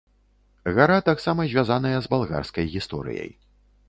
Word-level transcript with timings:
Гара 0.77 0.95
таксама 1.09 1.45
звязаная 1.51 1.97
з 2.05 2.11
балгарскай 2.13 2.65
гісторыяй. 2.77 3.31